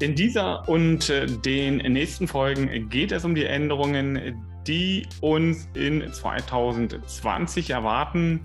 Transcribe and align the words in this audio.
In 0.00 0.14
dieser 0.14 0.66
und 0.66 1.10
äh, 1.10 1.26
den 1.26 1.76
nächsten 1.76 2.26
Folgen 2.26 2.88
geht 2.88 3.12
es 3.12 3.22
um 3.26 3.34
die 3.34 3.44
Änderungen, 3.44 4.42
die 4.66 5.06
uns 5.20 5.68
in 5.74 6.10
2020 6.10 7.68
erwarten. 7.68 8.40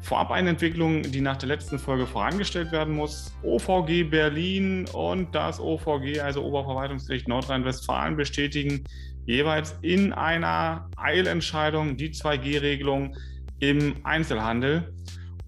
Vorab 0.00 0.32
eine 0.32 0.50
Entwicklung, 0.50 1.02
die 1.02 1.20
nach 1.20 1.36
der 1.36 1.50
letzten 1.50 1.78
Folge 1.78 2.04
vorangestellt 2.04 2.72
werden 2.72 2.96
muss. 2.96 3.32
OVG 3.44 4.10
Berlin 4.10 4.86
und 4.92 5.32
das 5.32 5.60
OVG, 5.60 6.18
also 6.18 6.42
Oberverwaltungsgericht 6.42 7.28
Nordrhein-Westfalen, 7.28 8.16
bestätigen 8.16 8.82
jeweils 9.24 9.76
in 9.82 10.12
einer 10.12 10.90
Eilentscheidung 10.96 11.96
die 11.96 12.10
2G-Regelung 12.10 13.14
im 13.60 13.94
Einzelhandel. 14.02 14.92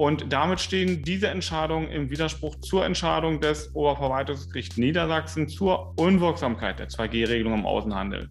Und 0.05 0.31
damit 0.31 0.61
stehen 0.61 1.03
diese 1.03 1.29
Entscheidungen 1.29 1.89
im 1.89 2.11
Widerspruch 2.11 2.57
zur 2.57 2.85
Entscheidung 2.85 3.41
des 3.41 3.75
Oberverwaltungsgerichts 3.75 4.77
Niedersachsen 4.77 5.49
zur 5.49 5.99
Unwirksamkeit 5.99 6.79
der 6.79 6.91
2G-Regelung 6.91 7.55
im 7.55 7.65
Außenhandel. 7.65 8.29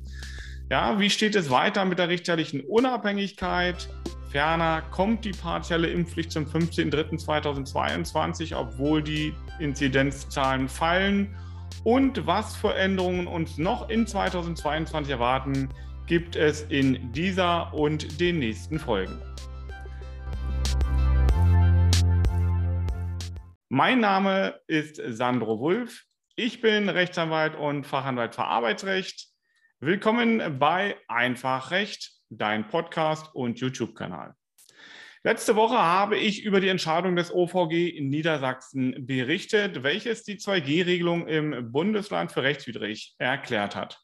Ja, 0.70 1.00
wie 1.00 1.10
steht 1.10 1.36
es 1.36 1.50
weiter 1.50 1.84
mit 1.86 1.98
der 1.98 2.10
richterlichen 2.10 2.62
Unabhängigkeit? 2.62 3.90
Ferner 4.30 4.84
kommt 4.92 5.26
die 5.26 5.32
partielle 5.32 5.88
Impfpflicht 5.88 6.32
zum 6.32 6.46
15.03.2022, 6.46 8.56
obwohl 8.56 9.02
die 9.02 9.34
Inzidenzzahlen 9.58 10.70
fallen. 10.70 11.36
Und 11.84 12.28
was 12.28 12.56
für 12.56 12.76
Änderungen 12.76 13.26
uns 13.26 13.58
noch 13.58 13.90
in 13.90 14.06
2022 14.06 15.12
erwarten, 15.12 15.70
gibt 16.06 16.36
es 16.36 16.62
in 16.70 17.12
dieser 17.14 17.74
und 17.74 18.22
den 18.22 18.38
nächsten 18.38 18.78
Folgen. 18.78 19.20
Mein 23.76 24.02
Name 24.02 24.62
ist 24.68 25.02
Sandro 25.04 25.60
Wulff. 25.60 26.04
Ich 26.36 26.62
bin 26.62 26.90
Rechtsanwalt 26.90 27.56
und 27.56 27.88
Fachanwalt 27.88 28.36
für 28.36 28.44
Arbeitsrecht. 28.44 29.30
Willkommen 29.80 30.60
bei 30.60 30.96
Einfachrecht, 31.08 32.12
dein 32.30 32.68
Podcast 32.68 33.34
und 33.34 33.60
YouTube-Kanal. 33.60 34.36
Letzte 35.24 35.56
Woche 35.56 35.80
habe 35.80 36.18
ich 36.18 36.44
über 36.44 36.62
die 36.62 36.68
Entscheidung 36.68 37.16
des 37.16 37.34
OVG 37.34 37.98
in 37.98 38.10
Niedersachsen 38.10 39.08
berichtet, 39.08 39.82
welches 39.82 40.22
die 40.22 40.38
2G-Regelung 40.38 41.28
im 41.28 41.72
Bundesland 41.72 42.32
für 42.32 42.44
rechtswidrig 42.44 43.16
erklärt 43.18 43.76
hat. 43.76 44.00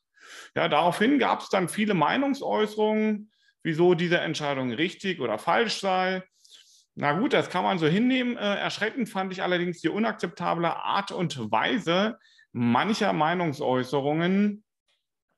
Ja, 0.56 0.68
daraufhin 0.68 1.20
gab 1.20 1.42
es 1.42 1.50
dann 1.50 1.70
viele 1.70 1.94
Meinungsäußerungen, 1.94 3.30
wieso 3.62 3.94
diese 3.94 4.18
Entscheidung 4.18 4.72
richtig 4.72 5.20
oder 5.20 5.38
falsch 5.38 5.80
sei. 5.80 6.24
Na 7.02 7.14
gut, 7.14 7.32
das 7.32 7.50
kann 7.50 7.64
man 7.64 7.80
so 7.80 7.88
hinnehmen. 7.88 8.36
Äh, 8.36 8.56
erschreckend 8.56 9.08
fand 9.08 9.32
ich 9.32 9.42
allerdings 9.42 9.80
die 9.80 9.88
unakzeptable 9.88 10.76
Art 10.84 11.14
und 11.14 11.50
Weise 11.50 12.18
mancher 12.52 13.14
Meinungsäußerungen, 13.14 14.66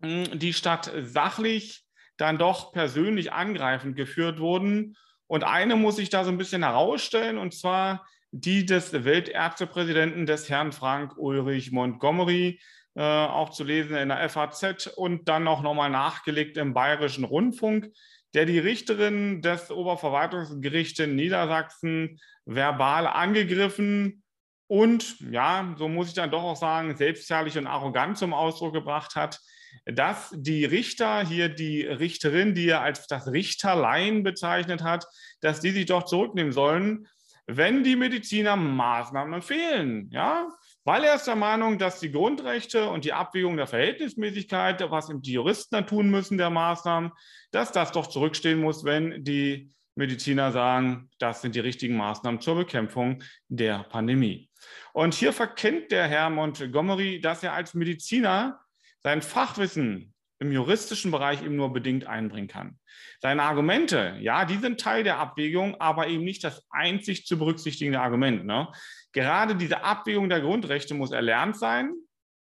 hm, 0.02 0.40
die 0.40 0.54
statt 0.54 0.92
sachlich 1.04 1.86
dann 2.18 2.40
doch 2.40 2.72
persönlich 2.72 3.32
angreifend 3.32 3.96
geführt 3.96 4.40
wurden. 4.40 4.98
Und 5.28 5.44
eine 5.44 5.76
muss 5.76 6.00
ich 6.00 6.10
da 6.10 6.24
so 6.24 6.32
ein 6.32 6.40
bisschen 6.40 6.64
herausstellen, 6.64 7.38
und 7.38 7.54
zwar 7.54 8.08
die 8.32 8.66
des 8.66 8.92
Weltärztepräsidenten 8.92 10.26
des 10.26 10.50
Herrn 10.50 10.72
Frank 10.72 11.16
Ulrich 11.16 11.72
Montgomery, 11.72 12.60
äh, 12.96 13.04
auch 13.04 13.52
zu 13.52 13.64
lesen 13.64 13.96
in 13.98 14.10
der 14.10 14.28
FAZ 14.30 14.88
und 14.88 15.30
dann 15.30 15.48
auch 15.48 15.62
nochmal 15.62 15.92
nachgelegt 15.92 16.58
im 16.58 16.74
Bayerischen 16.74 17.24
Rundfunk 17.24 17.92
der 18.34 18.46
die 18.46 18.60
Richterin 18.60 19.42
des 19.42 19.72
Oberverwaltungsgerichts 19.72 21.00
in 21.00 21.16
Niedersachsen 21.16 22.20
verbal 22.46 23.08
angegriffen 23.08 24.24
und, 24.68 25.20
ja, 25.32 25.76
so 25.78 25.90
muss 25.90 26.08
ich 26.08 26.14
dann 26.14 26.32
doch 26.32 26.44
auch 26.44 26.56
sagen, 26.56 26.96
selbstherrlich 26.96 27.58
und 27.58 27.68
arrogant 27.68 28.18
zum 28.18 28.34
Ausdruck 28.34 28.74
gebracht 28.74 29.16
hat, 29.16 29.42
dass 29.86 30.34
die 30.34 30.64
Richter, 30.64 31.28
hier 31.28 31.50
die 31.50 31.82
Richterin, 31.82 32.56
die 32.56 32.70
er 32.70 32.82
als 32.82 33.06
das 33.08 33.28
Richterlein 33.28 34.24
bezeichnet 34.24 34.82
hat, 34.82 35.06
dass 35.42 35.60
die 35.60 35.72
sich 35.72 35.88
doch 35.88 36.06
zurücknehmen 36.06 36.54
sollen, 36.54 37.08
wenn 37.48 37.84
die 37.84 37.98
Mediziner 37.98 38.56
Maßnahmen 38.56 39.34
empfehlen. 39.34 40.10
Ja, 40.12 40.48
weil 40.84 41.04
er 41.04 41.16
ist 41.16 41.28
der 41.28 41.36
Meinung, 41.36 41.78
dass 41.78 42.00
die 42.00 42.12
Grundrechte 42.12 42.90
und 42.90 43.06
die 43.06 43.14
Abwägung 43.14 43.58
der 43.58 43.68
Verhältnismäßigkeit, 43.68 44.90
was 44.90 45.12
die 45.14 45.34
Juristen 45.34 45.86
tun 45.86 46.10
müssen, 46.10 46.38
der 46.38 46.50
Maßnahmen, 46.50 47.12
dass 47.52 47.72
das 47.72 47.92
doch 47.92 48.08
zurückstehen 48.08 48.60
muss, 48.60 48.84
wenn 48.84 49.24
die 49.24 49.72
Mediziner 49.96 50.52
sagen, 50.52 51.10
das 51.20 51.42
sind 51.42 51.56
die 51.56 51.60
richtigen 51.60 51.98
Maßnahmen 51.98 52.42
zur 52.42 52.56
Bekämpfung 52.56 53.24
der 53.48 53.84
Pandemie. 53.84 54.50
Und 54.94 55.14
hier 55.14 55.34
verkennt 55.34 55.92
der 55.92 56.08
Herr 56.08 56.30
Montgomery, 56.30 57.20
dass 57.20 57.44
er 57.44 57.54
als 57.54 57.74
Mediziner 57.74 58.60
sein 59.00 59.22
Fachwissen 59.22 60.14
im 60.42 60.52
juristischen 60.52 61.12
Bereich 61.12 61.44
eben 61.44 61.56
nur 61.56 61.72
bedingt 61.72 62.08
einbringen 62.08 62.48
kann. 62.48 62.80
Seine 63.20 63.44
Argumente, 63.44 64.18
ja, 64.20 64.44
die 64.44 64.58
sind 64.58 64.80
Teil 64.80 65.04
der 65.04 65.20
Abwägung, 65.20 65.80
aber 65.80 66.08
eben 66.08 66.24
nicht 66.24 66.44
das 66.44 66.66
einzig 66.72 67.28
zu 67.28 67.38
berücksichtigende 67.38 68.02
Argument. 68.02 68.46
Ne? 68.46 68.68
Gerade 69.12 69.56
diese 69.56 69.84
Abwägung 69.84 70.30
der 70.30 70.42
Grundrechte 70.42 70.96
muss 70.96 71.12
erlernt 71.12 71.58
sein 71.58 71.94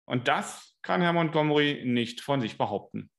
und 0.06 0.26
das 0.26 0.74
kann 0.82 1.02
Herr 1.02 1.12
Montgomery 1.12 1.82
nicht 1.86 2.20
von 2.20 2.40
sich 2.40 2.58
behaupten. 2.58 3.10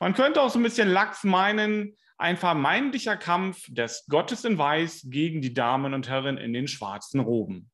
Man 0.00 0.14
könnte 0.14 0.40
auch 0.40 0.48
so 0.48 0.58
ein 0.58 0.62
bisschen 0.62 0.88
lax 0.88 1.24
meinen, 1.24 1.94
ein 2.16 2.38
vermeintlicher 2.38 3.18
Kampf 3.18 3.66
des 3.68 4.06
Gottes 4.06 4.46
in 4.46 4.56
Weiß 4.56 5.08
gegen 5.10 5.42
die 5.42 5.52
Damen 5.52 5.92
und 5.92 6.08
Herren 6.08 6.38
in 6.38 6.54
den 6.54 6.68
schwarzen 6.68 7.20
Roben. 7.20 7.70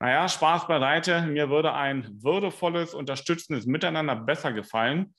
Naja, 0.00 0.28
Spaß 0.28 0.66
beiseite. 0.66 1.22
Mir 1.22 1.50
würde 1.50 1.72
ein 1.72 2.08
würdevolles, 2.22 2.94
unterstützendes 2.94 3.66
Miteinander 3.66 4.16
besser 4.16 4.52
gefallen. 4.52 5.14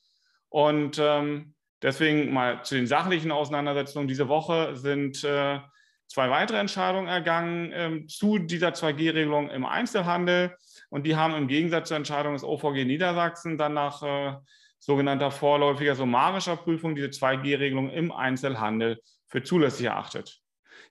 Und 0.50 0.98
ähm, 1.00 1.54
deswegen 1.80 2.32
mal 2.32 2.62
zu 2.62 2.74
den 2.74 2.86
sachlichen 2.86 3.32
Auseinandersetzungen. 3.32 4.08
Diese 4.08 4.28
Woche 4.28 4.76
sind 4.76 5.24
äh, 5.24 5.60
zwei 6.08 6.28
weitere 6.28 6.58
Entscheidungen 6.58 7.08
ergangen 7.08 7.70
ähm, 7.72 8.08
zu 8.08 8.38
dieser 8.38 8.70
2G-Regelung 8.70 9.48
im 9.48 9.64
Einzelhandel. 9.64 10.56
Und 10.90 11.06
die 11.06 11.16
haben 11.16 11.34
im 11.34 11.48
Gegensatz 11.48 11.88
zur 11.88 11.96
Entscheidung 11.96 12.34
des 12.34 12.44
OVG 12.44 12.84
Niedersachsen 12.84 13.56
dann 13.56 13.74
nach 13.74 14.02
äh, 14.02 14.36
sogenannter 14.78 15.30
vorläufiger 15.30 15.94
summarischer 15.94 16.56
Prüfung 16.56 16.94
diese 16.94 17.08
2G-Regelung 17.08 17.90
im 17.90 18.10
Einzelhandel 18.10 19.00
für 19.28 19.42
zulässig 19.42 19.86
erachtet. 19.86 20.40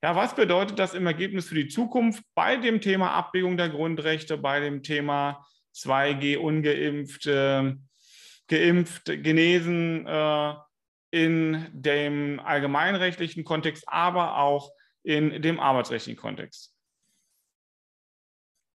Ja, 0.01 0.15
was 0.15 0.35
bedeutet 0.35 0.79
das 0.79 0.93
im 0.93 1.05
Ergebnis 1.05 1.47
für 1.47 1.55
die 1.55 1.67
Zukunft 1.67 2.23
bei 2.33 2.55
dem 2.55 2.79
Thema 2.79 3.11
Abwägung 3.11 3.57
der 3.57 3.67
Grundrechte, 3.67 4.37
bei 4.37 4.61
dem 4.61 4.81
Thema 4.81 5.45
2G 5.75 6.37
ungeimpft, 6.37 7.25
äh, 7.25 7.73
geimpft, 8.49 9.05
genesen 9.05 10.05
äh, 10.05 10.53
in 11.11 11.67
dem 11.71 12.39
allgemeinrechtlichen 12.39 13.43
Kontext, 13.43 13.85
aber 13.87 14.37
auch 14.37 14.71
in 15.03 15.41
dem 15.41 15.59
arbeitsrechtlichen 15.59 16.19
Kontext. 16.19 16.75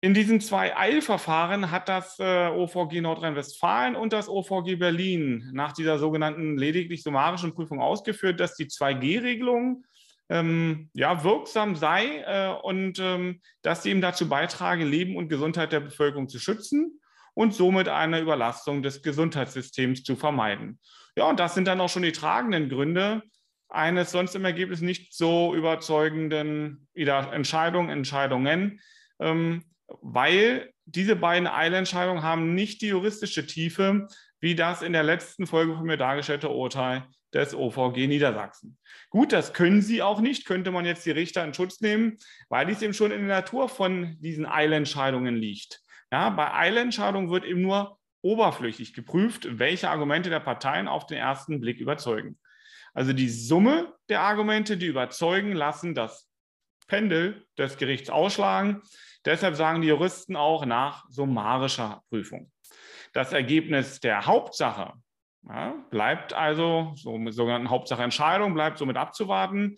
In 0.00 0.12
diesen 0.12 0.40
zwei 0.40 0.76
Eilverfahren 0.76 1.70
hat 1.70 1.88
das 1.88 2.18
äh, 2.18 2.48
OVG 2.48 3.00
Nordrhein-Westfalen 3.00 3.96
und 3.96 4.12
das 4.12 4.28
OVG 4.28 4.76
Berlin 4.76 5.48
nach 5.54 5.72
dieser 5.72 5.98
sogenannten 5.98 6.58
lediglich 6.58 7.02
summarischen 7.02 7.54
Prüfung 7.54 7.80
ausgeführt, 7.80 8.38
dass 8.38 8.54
die 8.54 8.66
2G-Regelung 8.66 9.84
ähm, 10.28 10.90
ja, 10.92 11.24
wirksam 11.24 11.74
sei 11.74 12.18
äh, 12.26 12.54
und 12.62 12.98
ähm, 12.98 13.40
dass 13.62 13.82
sie 13.82 13.90
eben 13.90 14.02
dazu 14.02 14.28
beitrage, 14.28 14.84
Leben 14.84 15.16
und 15.16 15.28
Gesundheit 15.28 15.72
der 15.72 15.80
Bevölkerung 15.80 16.28
zu 16.28 16.38
schützen 16.38 17.00
und 17.34 17.54
somit 17.54 17.88
eine 17.88 18.20
Überlastung 18.20 18.82
des 18.82 19.02
Gesundheitssystems 19.02 20.02
zu 20.02 20.16
vermeiden. 20.16 20.78
Ja, 21.16 21.28
und 21.28 21.38
das 21.38 21.54
sind 21.54 21.66
dann 21.66 21.80
auch 21.80 21.88
schon 21.88 22.02
die 22.02 22.12
tragenden 22.12 22.68
Gründe, 22.68 23.22
eines 23.68 24.12
sonst 24.12 24.34
im 24.34 24.44
Ergebnis 24.44 24.80
nicht 24.80 25.14
so 25.14 25.54
überzeugenden 25.54 26.86
Entscheidungen, 26.94 27.90
Entscheidungen, 27.90 28.80
ähm, 29.18 29.64
weil 30.00 30.72
diese 30.86 31.16
beiden 31.16 31.48
Eilentscheidungen 31.48 32.22
haben 32.22 32.54
nicht 32.54 32.82
die 32.82 32.88
juristische 32.88 33.46
Tiefe, 33.46 34.06
wie 34.40 34.54
das 34.54 34.82
in 34.82 34.92
der 34.92 35.02
letzten 35.02 35.46
Folge 35.46 35.75
von 35.75 35.87
mir 35.87 35.96
dargestellte 35.96 36.50
Urteil 36.50 37.04
des 37.32 37.54
OVG 37.54 38.06
Niedersachsen. 38.06 38.78
Gut, 39.10 39.32
das 39.32 39.52
können 39.52 39.82
sie 39.82 40.02
auch 40.02 40.20
nicht, 40.20 40.46
könnte 40.46 40.70
man 40.70 40.84
jetzt 40.84 41.04
die 41.04 41.10
Richter 41.10 41.44
in 41.44 41.54
Schutz 41.54 41.80
nehmen, 41.80 42.16
weil 42.48 42.66
dies 42.66 42.82
eben 42.82 42.94
schon 42.94 43.10
in 43.10 43.26
der 43.26 43.37
Natur 43.40 43.69
von 43.69 44.16
diesen 44.20 44.46
Eilentscheidungen 44.46 45.34
liegt. 45.34 45.80
Ja, 46.10 46.30
bei 46.30 46.52
Eilentscheidungen 46.52 47.30
wird 47.30 47.44
eben 47.44 47.62
nur 47.62 47.98
oberflächlich 48.22 48.94
geprüft, 48.94 49.58
welche 49.58 49.90
Argumente 49.90 50.30
der 50.30 50.40
Parteien 50.40 50.88
auf 50.88 51.06
den 51.06 51.18
ersten 51.18 51.60
Blick 51.60 51.80
überzeugen. 51.80 52.38
Also 52.94 53.12
die 53.12 53.28
Summe 53.28 53.92
der 54.08 54.20
Argumente, 54.20 54.76
die 54.76 54.86
überzeugen, 54.86 55.52
lassen 55.52 55.94
das 55.94 56.30
Pendel 56.86 57.44
des 57.58 57.76
Gerichts 57.76 58.08
ausschlagen. 58.08 58.82
Deshalb 59.24 59.56
sagen 59.56 59.82
die 59.82 59.88
Juristen 59.88 60.36
auch 60.36 60.64
nach 60.64 61.04
summarischer 61.08 62.02
Prüfung. 62.08 62.50
Das 63.12 63.32
Ergebnis 63.32 64.00
der 64.00 64.26
Hauptsache 64.26 64.94
ja, 65.48 65.74
bleibt 65.90 66.32
also, 66.32 66.92
so 66.96 67.18
mit 67.18 67.34
sogenannten 67.34 67.70
Hauptsacheentscheidung, 67.70 68.54
bleibt 68.54 68.78
somit 68.78 68.96
abzuwarten. 68.96 69.76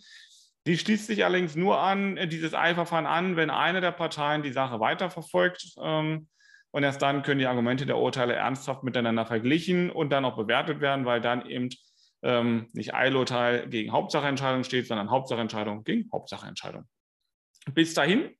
Die 0.67 0.77
schließt 0.77 1.07
sich 1.07 1.25
allerdings 1.25 1.57
nur 1.57 1.81
an, 1.81 2.17
dieses 2.29 2.55
Eilverfahren 2.55 3.07
an, 3.07 3.37
wenn 3.37 3.51
eine 3.51 3.81
der 3.81 3.93
Parteien 3.93 4.43
die 4.43 4.53
Sache 4.53 4.81
weiterverfolgt. 4.81 5.75
Ähm, 5.81 6.29
Und 6.73 6.83
erst 6.83 7.01
dann 7.01 7.23
können 7.23 7.39
die 7.39 7.47
Argumente 7.47 7.87
der 7.87 7.97
Urteile 7.97 8.35
ernsthaft 8.35 8.83
miteinander 8.83 9.25
verglichen 9.25 9.91
und 9.91 10.11
dann 10.11 10.27
auch 10.27 10.37
bewertet 10.37 10.81
werden, 10.81 11.07
weil 11.07 11.21
dann 11.23 11.47
eben 11.49 11.71
ähm, 12.23 12.69
nicht 12.73 12.93
Eilurteil 12.93 13.69
gegen 13.69 13.93
Hauptsacheentscheidung 13.93 14.65
steht, 14.65 14.87
sondern 14.87 15.11
Hauptsacheentscheidung 15.11 15.85
gegen 15.85 16.11
Hauptsacheentscheidung. 16.13 16.85
Bis 17.73 17.95
dahin 17.95 18.35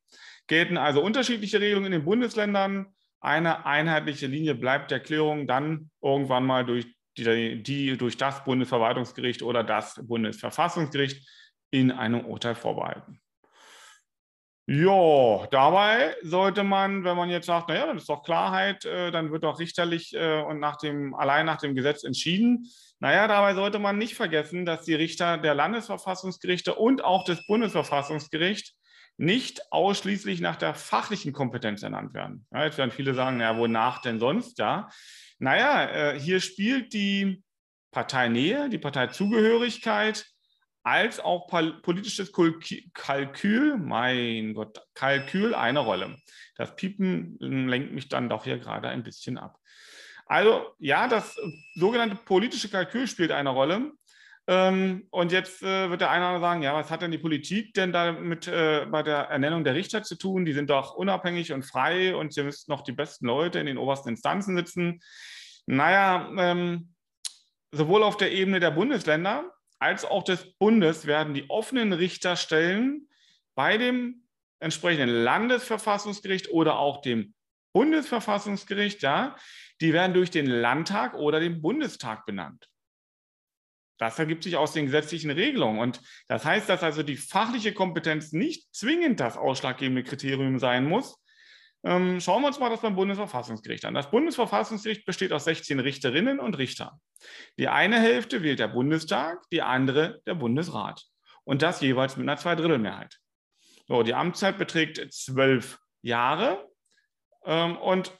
gelten 0.47 0.77
also 0.77 1.01
unterschiedliche 1.01 1.59
Regelungen 1.59 1.87
in 1.87 1.99
den 1.99 2.05
Bundesländern. 2.05 2.87
Eine 3.21 3.65
einheitliche 3.65 4.27
Linie 4.27 4.53
bleibt 4.53 4.91
der 4.91 4.99
Klärung 4.99 5.47
dann 5.47 5.89
irgendwann 6.01 6.45
mal 6.45 6.63
durch 6.63 6.85
die, 7.17 7.63
die 7.63 7.97
durch 7.97 8.17
das 8.17 8.43
Bundesverwaltungsgericht 8.43 9.41
oder 9.41 9.63
das 9.63 9.99
Bundesverfassungsgericht 10.05 11.27
in 11.71 11.91
einem 11.91 12.25
Urteil 12.25 12.55
vorbehalten. 12.55 13.19
Ja, 14.69 15.47
dabei 15.49 16.13
sollte 16.23 16.65
man, 16.65 17.05
wenn 17.05 17.15
man 17.15 17.29
jetzt 17.29 17.45
sagt, 17.45 17.69
naja, 17.69 17.87
das 17.87 18.01
ist 18.01 18.09
doch 18.09 18.21
Klarheit, 18.23 18.83
äh, 18.83 19.11
dann 19.11 19.31
wird 19.31 19.45
doch 19.45 19.59
richterlich 19.59 20.13
äh, 20.13 20.41
und 20.41 20.59
nach 20.59 20.75
dem, 20.75 21.15
allein 21.15 21.45
nach 21.45 21.57
dem 21.57 21.73
Gesetz 21.73 22.03
entschieden. 22.03 22.67
Naja, 22.99 23.29
dabei 23.29 23.53
sollte 23.53 23.79
man 23.79 23.97
nicht 23.97 24.15
vergessen, 24.15 24.65
dass 24.65 24.83
die 24.83 24.95
Richter 24.95 25.37
der 25.37 25.55
Landesverfassungsgerichte 25.55 26.75
und 26.75 27.01
auch 27.01 27.23
des 27.23 27.47
Bundesverfassungsgerichts 27.47 28.73
nicht 29.15 29.61
ausschließlich 29.71 30.41
nach 30.41 30.57
der 30.57 30.73
fachlichen 30.73 31.31
Kompetenz 31.31 31.81
ernannt 31.81 32.13
werden. 32.13 32.45
Ja, 32.51 32.65
jetzt 32.65 32.77
werden 32.77 32.91
viele 32.91 33.13
sagen, 33.13 33.37
naja, 33.37 33.57
wonach 33.57 34.01
denn 34.01 34.19
sonst? 34.19 34.59
Ja, 34.59 34.89
naja, 35.39 35.85
äh, 35.85 36.19
hier 36.19 36.41
spielt 36.41 36.91
die 36.91 37.41
Parteinähe, 37.91 38.67
die 38.67 38.79
Parteizugehörigkeit 38.79 40.25
als 40.87 41.19
auch 41.19 41.47
politisches 41.81 42.31
Kalkül, 42.93 43.77
mein 43.77 44.53
Gott, 44.53 44.81
Kalkül 44.93 45.53
eine 45.53 45.79
Rolle. 45.79 46.15
Das 46.55 46.77
Piepen 46.77 47.35
lenkt 47.39 47.93
mich 47.93 48.07
dann 48.07 48.29
doch 48.29 48.45
hier 48.45 48.57
gerade 48.57 48.87
ein 48.87 49.03
bisschen 49.03 49.37
ab. 49.37 49.59
Also 50.27 50.67
ja, 50.79 51.09
das 51.09 51.37
sogenannte 51.75 52.15
politische 52.15 52.69
Kalkül 52.69 53.05
spielt 53.05 53.31
eine 53.31 53.49
Rolle. 53.49 53.91
Ähm, 54.47 55.07
und 55.09 55.33
jetzt 55.33 55.61
äh, 55.61 55.89
wird 55.89 55.99
der 55.99 56.09
eine 56.09 56.39
sagen, 56.39 56.61
ja, 56.61 56.73
was 56.73 56.89
hat 56.89 57.01
denn 57.01 57.11
die 57.11 57.17
Politik 57.17 57.73
denn 57.73 57.91
damit 57.91 58.47
äh, 58.47 58.85
bei 58.89 59.03
der 59.03 59.23
Ernennung 59.23 59.65
der 59.65 59.75
Richter 59.75 60.03
zu 60.03 60.15
tun? 60.15 60.45
Die 60.45 60.53
sind 60.53 60.69
doch 60.69 60.93
unabhängig 60.93 61.51
und 61.51 61.63
frei 61.63 62.15
und 62.15 62.33
sie 62.33 62.43
müssten 62.43 62.71
noch 62.71 62.81
die 62.81 62.93
besten 62.93 63.27
Leute 63.27 63.59
in 63.59 63.65
den 63.65 63.77
obersten 63.77 64.07
Instanzen 64.07 64.55
sitzen. 64.55 65.01
Naja, 65.65 66.31
ähm, 66.37 66.93
sowohl 67.73 68.03
auf 68.03 68.15
der 68.15 68.31
Ebene 68.31 68.61
der 68.61 68.71
Bundesländer 68.71 69.51
als 69.79 70.05
auch 70.05 70.23
des 70.23 70.53
Bundes 70.57 71.05
werden 71.05 71.33
die 71.33 71.49
offenen 71.49 71.93
Richterstellen 71.93 73.09
bei 73.55 73.77
dem 73.77 74.27
entsprechenden 74.59 75.09
Landesverfassungsgericht 75.09 76.49
oder 76.49 76.79
auch 76.79 77.01
dem 77.01 77.33
Bundesverfassungsgericht, 77.73 79.03
ja, 79.03 79.35
die 79.81 79.93
werden 79.93 80.13
durch 80.13 80.31
den 80.31 80.47
Landtag 80.47 81.13
oder 81.13 81.39
den 81.39 81.61
Bundestag 81.61 82.25
benannt. 82.25 82.67
Das 83.99 84.17
ergibt 84.19 84.43
sich 84.43 84.57
aus 84.57 84.73
den 84.73 84.85
gesetzlichen 84.85 85.31
Regelungen. 85.31 85.79
Und 85.79 86.01
das 86.27 86.45
heißt, 86.45 86.69
dass 86.69 86.83
also 86.83 87.03
die 87.03 87.17
fachliche 87.17 87.73
Kompetenz 87.73 88.31
nicht 88.31 88.73
zwingend 88.73 89.19
das 89.19 89.37
ausschlaggebende 89.37 90.03
Kriterium 90.03 90.59
sein 90.59 90.85
muss. 90.85 91.19
Ähm, 91.83 92.19
schauen 92.19 92.41
wir 92.41 92.47
uns 92.47 92.59
mal 92.59 92.69
das 92.69 92.81
beim 92.81 92.95
Bundesverfassungsgericht 92.95 93.85
an. 93.85 93.93
Das 93.93 94.09
Bundesverfassungsgericht 94.09 95.05
besteht 95.05 95.31
aus 95.31 95.45
16 95.45 95.79
Richterinnen 95.79 96.39
und 96.39 96.57
Richtern. 96.57 96.99
Die 97.57 97.67
eine 97.67 97.99
Hälfte 97.99 98.43
wählt 98.43 98.59
der 98.59 98.67
Bundestag, 98.67 99.41
die 99.51 99.61
andere 99.61 100.21
der 100.25 100.35
Bundesrat. 100.35 101.05
Und 101.43 101.61
das 101.61 101.81
jeweils 101.81 102.17
mit 102.17 102.27
einer 102.27 102.37
Zweidrittelmehrheit. 102.37 103.17
So, 103.87 104.03
die 104.03 104.13
Amtszeit 104.13 104.57
beträgt 104.57 105.13
zwölf 105.13 105.79
Jahre. 106.01 106.67
Ähm, 107.45 107.77
und 107.77 108.11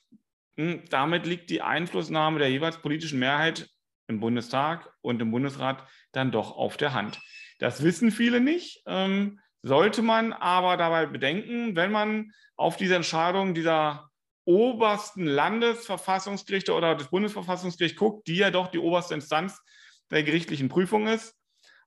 hm, 0.58 0.86
damit 0.90 1.26
liegt 1.26 1.50
die 1.50 1.62
Einflussnahme 1.62 2.40
der 2.40 2.50
jeweils 2.50 2.78
politischen 2.78 3.20
Mehrheit 3.20 3.70
im 4.08 4.20
Bundestag 4.20 4.90
und 5.02 5.22
im 5.22 5.32
Bundesrat 5.32 5.88
dann 6.14 6.32
doch 6.32 6.52
auf 6.52 6.78
der 6.78 6.94
Hand. 6.94 7.20
Das 7.60 7.84
wissen 7.84 8.12
viele 8.12 8.40
nicht, 8.40 8.82
ähm, 8.86 9.40
sollte 9.68 10.02
man 10.02 10.34
aber 10.34 10.78
dabei 10.78 11.06
bedenken, 11.06 11.76
wenn 11.76 11.92
man 11.92 12.32
auf 12.56 12.78
diese 12.78 12.96
Entscheidung 12.96 13.54
dieser 13.54 14.10
obersten 14.46 15.26
Landesverfassungsgerichte 15.26 16.74
oder 16.74 16.96
des 16.96 17.10
Bundesverfassungsgerichts 17.10 18.00
guckt, 18.00 18.28
die 18.28 18.38
ja 18.38 18.50
doch 18.50 18.68
die 18.68 18.80
oberste 18.80 19.14
Instanz 19.14 19.62
der 20.10 20.24
gerichtlichen 20.24 20.70
Prüfung 20.70 21.08
ist. 21.08 21.36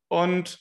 Und 0.09 0.61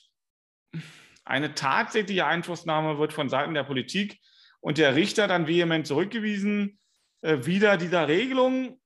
eine 1.24 1.54
tatsächliche 1.54 2.26
Einflussnahme 2.26 2.98
wird 2.98 3.12
von 3.12 3.28
Seiten 3.28 3.54
der 3.54 3.64
Politik 3.64 4.18
und 4.60 4.78
der 4.78 4.96
Richter 4.96 5.28
dann 5.28 5.46
vehement 5.46 5.86
zurückgewiesen. 5.86 6.78
Äh, 7.22 7.44
wieder 7.44 7.76
dieser 7.76 8.08
Regelung, 8.08 8.80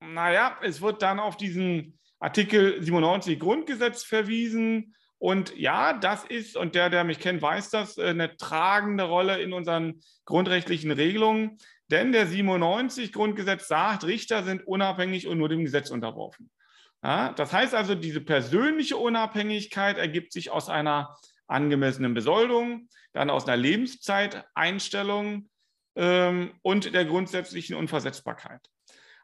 naja, 0.00 0.58
es 0.62 0.80
wird 0.80 1.02
dann 1.02 1.20
auf 1.20 1.36
diesen 1.36 1.98
Artikel 2.18 2.82
97 2.82 3.38
Grundgesetz 3.38 4.02
verwiesen. 4.02 4.94
Und 5.18 5.56
ja, 5.56 5.94
das 5.94 6.24
ist, 6.24 6.56
und 6.56 6.74
der, 6.74 6.90
der 6.90 7.04
mich 7.04 7.20
kennt, 7.20 7.40
weiß 7.40 7.70
das, 7.70 7.96
äh, 7.98 8.08
eine 8.08 8.36
tragende 8.36 9.04
Rolle 9.04 9.40
in 9.40 9.52
unseren 9.52 10.00
grundrechtlichen 10.24 10.90
Regelungen. 10.90 11.56
Denn 11.90 12.12
der 12.12 12.26
97 12.26 13.12
Grundgesetz 13.12 13.68
sagt, 13.68 14.04
Richter 14.04 14.42
sind 14.42 14.66
unabhängig 14.66 15.26
und 15.26 15.38
nur 15.38 15.48
dem 15.48 15.64
Gesetz 15.64 15.90
unterworfen. 15.90 16.50
Ja, 17.02 17.32
das 17.32 17.52
heißt 17.52 17.74
also, 17.74 17.94
diese 17.94 18.20
persönliche 18.20 18.96
Unabhängigkeit 18.96 19.96
ergibt 19.96 20.32
sich 20.32 20.50
aus 20.50 20.68
einer 20.68 21.16
angemessenen 21.46 22.14
Besoldung, 22.14 22.88
dann 23.12 23.30
aus 23.30 23.46
einer 23.46 23.56
Lebenszeiteinstellung 23.56 25.48
ähm, 25.94 26.52
und 26.62 26.92
der 26.92 27.04
grundsätzlichen 27.04 27.76
Unversetzbarkeit. 27.76 28.60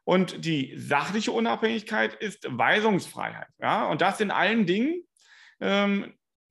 Und 0.04 0.44
die 0.44 0.74
sachliche 0.76 1.32
Unabhängigkeit 1.32 2.14
ist 2.14 2.46
Weisungsfreiheit. 2.48 3.48
Ja? 3.60 3.86
Und 3.86 4.00
das 4.00 4.20
in 4.20 4.30
allen 4.30 4.66
Dingen, 4.66 5.02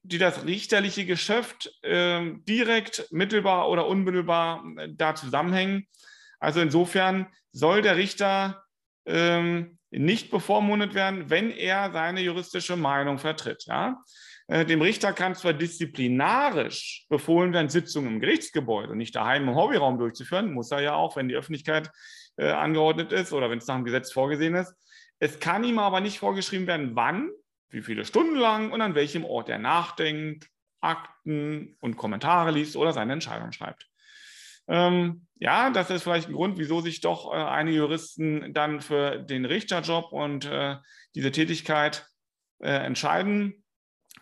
die 0.03 0.17
das 0.17 0.45
richterliche 0.45 1.05
Geschäft 1.05 1.71
ähm, 1.83 2.43
direkt, 2.45 3.07
mittelbar 3.11 3.69
oder 3.69 3.87
unmittelbar 3.87 4.63
äh, 4.77 4.89
da 4.91 5.15
zusammenhängen. 5.15 5.87
Also 6.39 6.59
insofern 6.59 7.27
soll 7.51 7.81
der 7.81 7.97
Richter 7.97 8.63
ähm, 9.05 9.77
nicht 9.91 10.31
bevormundet 10.31 10.93
werden, 10.93 11.29
wenn 11.29 11.51
er 11.51 11.91
seine 11.91 12.21
juristische 12.21 12.75
Meinung 12.75 13.19
vertritt. 13.19 13.65
Ja? 13.67 14.01
Äh, 14.47 14.65
dem 14.65 14.81
Richter 14.81 15.13
kann 15.13 15.35
zwar 15.35 15.53
disziplinarisch 15.53 17.05
befohlen 17.09 17.53
werden, 17.53 17.69
Sitzungen 17.69 18.15
im 18.15 18.19
Gerichtsgebäude 18.19 18.95
nicht 18.95 19.15
daheim 19.15 19.49
im 19.49 19.55
Hobbyraum 19.55 19.99
durchzuführen, 19.99 20.53
muss 20.53 20.71
er 20.71 20.81
ja 20.81 20.93
auch, 20.95 21.15
wenn 21.15 21.27
die 21.27 21.35
Öffentlichkeit 21.35 21.91
äh, 22.37 22.49
angeordnet 22.49 23.11
ist 23.11 23.33
oder 23.33 23.49
wenn 23.49 23.59
es 23.59 23.67
nach 23.67 23.75
dem 23.75 23.85
Gesetz 23.85 24.11
vorgesehen 24.11 24.55
ist. 24.55 24.73
Es 25.19 25.39
kann 25.39 25.63
ihm 25.63 25.77
aber 25.77 26.01
nicht 26.01 26.17
vorgeschrieben 26.17 26.65
werden, 26.65 26.95
wann, 26.95 27.29
wie 27.71 27.81
viele 27.81 28.05
Stunden 28.05 28.35
lang 28.35 28.71
und 28.71 28.81
an 28.81 28.95
welchem 28.95 29.25
Ort 29.25 29.49
er 29.49 29.59
nachdenkt, 29.59 30.47
Akten 30.81 31.77
und 31.79 31.97
Kommentare 31.97 32.51
liest 32.51 32.75
oder 32.75 32.93
seine 32.93 33.13
Entscheidung 33.13 33.51
schreibt. 33.51 33.87
Ähm, 34.67 35.27
ja, 35.35 35.69
das 35.69 35.89
ist 35.89 36.03
vielleicht 36.03 36.29
ein 36.29 36.33
Grund, 36.33 36.57
wieso 36.57 36.81
sich 36.81 37.01
doch 37.01 37.33
äh, 37.33 37.35
einige 37.35 37.77
Juristen 37.77 38.53
dann 38.53 38.81
für 38.81 39.17
den 39.17 39.45
Richterjob 39.45 40.11
und 40.11 40.45
äh, 40.45 40.77
diese 41.15 41.31
Tätigkeit 41.31 42.07
äh, 42.59 42.69
entscheiden. 42.69 43.63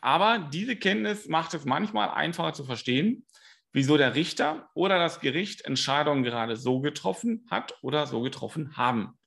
Aber 0.02 0.40
diese 0.40 0.76
Kenntnis 0.76 1.28
macht 1.28 1.54
es 1.54 1.66
manchmal 1.66 2.10
einfacher 2.10 2.54
zu 2.54 2.64
verstehen, 2.64 3.26
wieso 3.74 3.98
der 3.98 4.16
Richter 4.16 4.70
oder 4.74 4.98
das 4.98 5.20
Gericht 5.20 5.66
Entscheidungen 5.66 6.24
gerade 6.24 6.56
so 6.56 6.80
getroffen 6.80 7.46
hat 7.52 7.78
oder 7.82 8.08
so 8.08 8.22
getroffen 8.22 8.78
haben. 8.78 9.19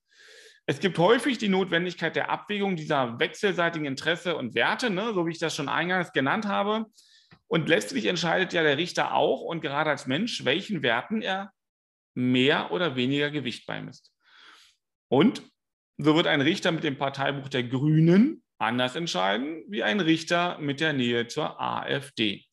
Es 0.73 0.81
gibt 0.81 0.97
häufig 0.97 1.37
die 1.37 1.51
Notwendigkeit 1.51 2.17
der 2.17 2.31
Abwägung 2.31 2.77
dieser 2.77 3.19
wechselseitigen 3.19 3.85
Interesse 3.85 4.37
und 4.37 4.55
Werte, 4.55 4.89
ne, 4.89 5.13
so 5.13 5.27
wie 5.27 5.33
ich 5.33 5.39
das 5.39 5.55
schon 5.55 5.69
eingangs 5.69 6.15
genannt 6.15 6.47
habe. 6.47 6.87
Und 7.47 7.69
letztlich 7.69 8.07
entscheidet 8.07 8.55
ja 8.55 8.63
der 8.63 8.79
Richter 8.79 9.13
auch 9.13 9.43
und 9.43 9.61
gerade 9.61 9.91
als 9.91 10.07
Mensch, 10.07 10.47
welchen 10.47 10.83
Werten 10.83 11.21
er 11.21 11.53
mehr 12.15 12.73
oder 12.73 12.97
weniger 12.97 13.31
Gewicht 13.31 13.67
beimisst. 13.67 14.15
Und 15.09 15.43
so 15.99 16.17
wird 16.17 16.27
ein 16.27 16.41
Richter 16.41 16.73
mit 16.73 16.85
dem 16.85 16.97
Parteibuch 16.97 17.51
der 17.51 17.65
Grünen 17.65 18.43
anders 18.57 18.97
entscheiden 18.97 19.65
wie 19.69 19.83
ein 19.83 20.01
Richter 20.01 20.57
mit 20.59 20.81
der 20.81 20.95
Nähe 20.95 21.27
zur 21.27 21.61
AfD. 21.61 22.47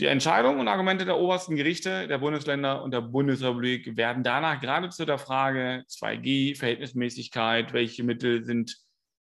Die 0.00 0.06
Entscheidungen 0.06 0.58
und 0.58 0.68
Argumente 0.68 1.04
der 1.04 1.18
obersten 1.18 1.54
Gerichte 1.54 2.08
der 2.08 2.18
Bundesländer 2.18 2.82
und 2.82 2.92
der 2.92 3.02
Bundesrepublik 3.02 3.96
werden 3.96 4.24
danach 4.24 4.60
gerade 4.60 4.88
zu 4.88 5.04
der 5.04 5.18
Frage 5.18 5.84
2G, 5.88 6.56
Verhältnismäßigkeit, 6.58 7.72
welche 7.72 8.02
Mittel 8.02 8.42
sind 8.42 8.76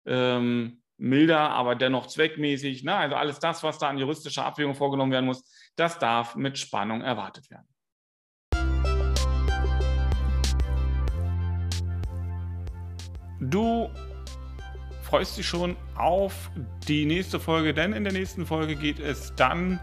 ähm, 0.06 0.82
milder, 0.98 1.50
aber 1.50 1.76
dennoch 1.76 2.08
zweckmäßig. 2.08 2.84
Ne? 2.84 2.96
Also 2.96 3.16
alles 3.16 3.40
das, 3.40 3.64
was 3.64 3.80
da 3.80 3.90
an 3.90 3.98
juristischer 3.98 4.46
Abwägung 4.46 4.76
vorgenommen 4.76 5.12
werden 5.12 5.26
muss, 5.26 5.44
das 5.76 5.98
darf 5.98 6.36
mit 6.36 6.58
Spannung 6.58 7.02
erwartet 7.02 7.50
werden. 7.50 7.68
Du 13.42 13.90
freust 15.02 15.38
dich 15.38 15.48
schon 15.48 15.76
auf 15.96 16.52
die 16.88 17.06
nächste 17.06 17.40
Folge, 17.40 17.74
denn 17.74 17.94
in 17.94 18.04
der 18.04 18.14
nächsten 18.14 18.46
Folge 18.46 18.76
geht 18.76 19.00
es 19.00 19.34
dann 19.36 19.80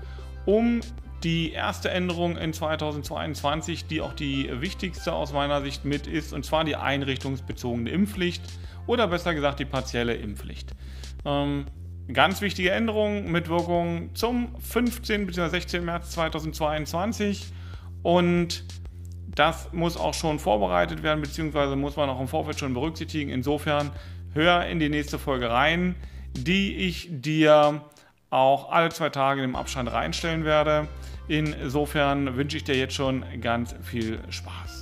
um 0.47 0.81
die 1.23 1.53
erste 1.53 1.91
Änderung 1.91 2.37
in 2.37 2.53
2022, 2.53 3.87
die 3.87 4.00
auch 4.00 4.12
die 4.12 4.49
wichtigste 4.61 5.12
aus 5.12 5.33
meiner 5.33 5.61
Sicht 5.61 5.85
mit 5.85 6.07
ist, 6.07 6.33
und 6.33 6.45
zwar 6.45 6.65
die 6.65 6.76
einrichtungsbezogene 6.76 7.91
Impfpflicht 7.91 8.43
oder 8.87 9.09
besser 9.09 9.35
gesagt 9.35 9.59
die 9.59 9.65
partielle 9.65 10.15
Impfpflicht. 10.15 10.71
Ähm, 11.25 11.67
ganz 12.12 12.41
wichtige 12.41 12.71
Änderung 12.71 13.31
mit 13.31 13.49
Wirkung 13.49 14.15
zum 14.15 14.55
15. 14.61 15.26
bzw. 15.26 15.49
16. 15.49 15.85
März 15.85 16.11
2022 16.12 17.47
und 18.03 18.65
das 19.35 19.73
muss 19.73 19.97
auch 19.97 20.15
schon 20.15 20.38
vorbereitet 20.38 21.03
werden, 21.03 21.21
beziehungsweise 21.21 21.76
muss 21.76 21.97
man 21.97 22.09
auch 22.09 22.21
im 22.21 22.29
Vorfeld 22.29 22.59
schon 22.59 22.73
berücksichtigen. 22.73 23.31
Insofern 23.31 23.91
hör 24.33 24.65
in 24.67 24.79
die 24.79 24.88
nächste 24.88 25.19
Folge 25.19 25.50
rein, 25.50 25.97
die 26.33 26.75
ich 26.76 27.09
dir 27.11 27.83
auch 28.37 28.71
alle 28.71 28.90
zwei 28.90 29.09
Tage 29.09 29.43
im 29.43 29.57
Abstand 29.57 29.90
reinstellen 29.90 30.45
werde. 30.45 30.88
Insofern 31.26 32.37
wünsche 32.37 32.59
ich 32.59 32.64
dir 32.64 32.76
jetzt 32.76 32.95
schon 32.95 33.25
ganz 33.40 33.75
viel 33.83 34.21
Spaß. 34.28 34.75